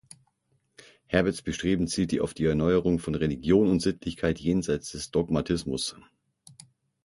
Herberts 1.05 1.43
Bestreben 1.43 1.87
zielte 1.87 2.23
auf 2.23 2.33
die 2.33 2.45
Erneuerung 2.45 2.97
von 2.97 3.13
Religion 3.13 3.69
und 3.69 3.81
Sittlichkeit 3.81 4.39
jenseits 4.39 4.93
des 4.93 5.11
Dogmatismus. 5.11 5.95